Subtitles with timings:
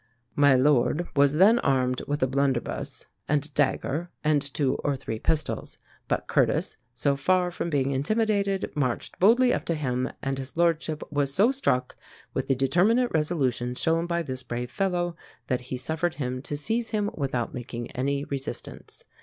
[0.35, 5.19] 'My lord' was then armed with a blunderbuss and a dagger and two or three
[5.19, 5.77] pistols;
[6.07, 11.03] but Curtis, so far from being intimidated, marched boldly up to him, and his lordship
[11.13, 11.95] was so struck
[12.33, 16.89] with the determinate resolution shown by this brave fellow, that he suffered him to seize
[16.89, 19.03] him without making any resistance.